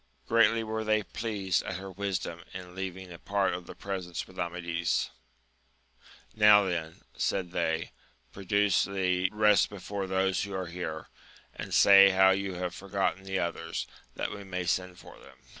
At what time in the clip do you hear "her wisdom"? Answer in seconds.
1.77-2.43